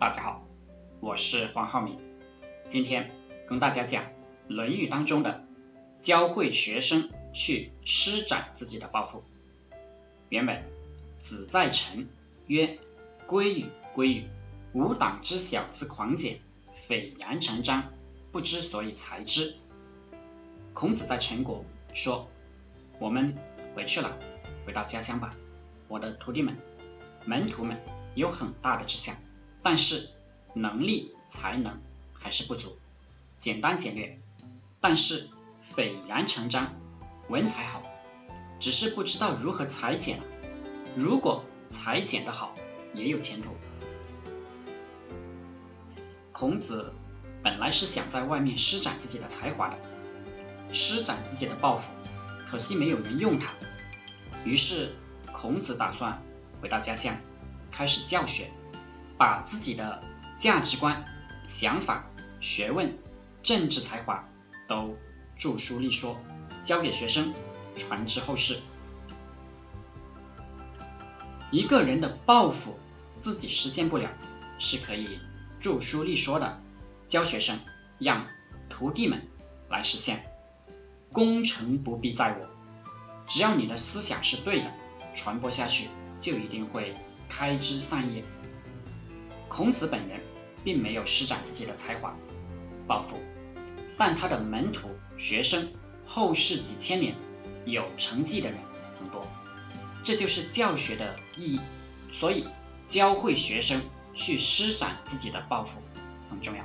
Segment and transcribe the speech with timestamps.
[0.00, 0.46] 大家好，
[1.00, 1.98] 我是黄浩明，
[2.66, 3.10] 今天
[3.46, 4.02] 跟大家讲
[4.48, 5.44] 《论语》当中的
[6.00, 9.22] 教会学生去施展自己的抱负。
[10.30, 10.64] 原本
[11.18, 12.08] 子在城
[12.46, 12.78] 曰
[13.28, 14.30] ：“归与归与，
[14.72, 16.38] 吾党之小之狂简，
[16.74, 17.92] 斐然成章，
[18.32, 19.54] 不知所以裁之。”
[20.72, 22.30] 孔子在陈国说
[22.98, 23.36] ：“我们
[23.76, 24.18] 回去了，
[24.64, 25.36] 回到家乡吧。
[25.88, 26.56] 我的徒弟们、
[27.26, 27.78] 门徒们
[28.14, 29.14] 有很大的志向，
[29.62, 30.08] 但是
[30.54, 31.80] 能力、才能
[32.12, 32.78] 还是不足，
[33.38, 34.18] 简单简略，
[34.80, 35.28] 但是
[35.60, 36.74] 斐然成章，
[37.28, 37.82] 文采好。”
[38.60, 40.20] 只是不知道如何裁剪。
[40.94, 42.54] 如果裁剪的好，
[42.92, 43.56] 也有前途。
[46.32, 46.92] 孔子
[47.42, 49.78] 本来是想在外面施展自己的才华的，
[50.74, 51.94] 施展自己的抱负，
[52.46, 53.54] 可惜没有人用他。
[54.44, 54.92] 于是
[55.32, 56.22] 孔子打算
[56.60, 57.16] 回到家乡，
[57.72, 58.46] 开始教学，
[59.20, 60.02] 把自己的
[60.34, 61.04] 价值观、
[61.46, 62.06] 想法、
[62.40, 62.96] 学问、
[63.42, 64.26] 政治才华
[64.66, 64.96] 都
[65.36, 66.16] 著书立说，
[66.62, 67.34] 教给学生。
[67.76, 68.58] 传之后世。
[71.50, 72.78] 一个人的抱负
[73.18, 74.10] 自己实现不了，
[74.58, 75.20] 是可以
[75.60, 76.58] 著书立说的，
[77.06, 77.58] 教学生，
[77.98, 78.26] 让
[78.70, 79.28] 徒弟们
[79.68, 80.32] 来实现。
[81.12, 82.46] 功成不必在我，
[83.26, 84.72] 只要你的思想是对的，
[85.14, 85.88] 传播下去
[86.20, 86.96] 就一定会
[87.28, 88.24] 开枝散叶。
[89.50, 90.20] 孔子本人
[90.64, 92.16] 并没有施展自己的才华、
[92.86, 93.20] 抱负，
[93.98, 95.68] 但他的门徒、学生，
[96.06, 97.14] 后世几千年。
[97.66, 98.58] 有成绩的人
[98.98, 99.28] 很多，
[100.02, 101.60] 这就是教学的意义。
[102.10, 102.46] 所以
[102.86, 103.82] 教会学生
[104.14, 105.82] 去施展自己的抱负
[106.30, 106.64] 很重要。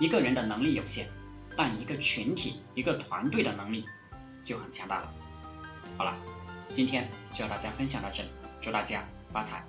[0.00, 1.06] 一个人的能力有限，
[1.56, 3.86] 但一个群体、一个团队的能力
[4.42, 5.12] 就很强大了。
[5.96, 6.16] 好了，
[6.68, 8.28] 今天就和大家分享到这里，
[8.60, 9.64] 祝大家发财。